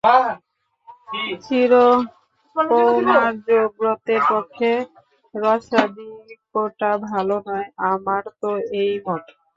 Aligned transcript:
চিরকৌমার্যব্রতের 1.43 2.21
পক্ষে 4.29 4.71
রসাধিক্যটা 5.33 6.91
ভালো 7.07 7.35
নয় 7.47 7.67
আমার 7.91 8.23
তো 8.41 8.51
এই 8.81 8.93
মত। 9.05 9.25